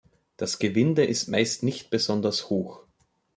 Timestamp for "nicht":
1.61-1.91